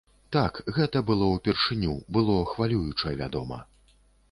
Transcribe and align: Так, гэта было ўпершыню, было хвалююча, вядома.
Так, 0.35 0.53
гэта 0.77 1.01
было 1.09 1.27
ўпершыню, 1.35 1.93
было 2.17 2.39
хвалююча, 2.55 3.15
вядома. 3.23 3.63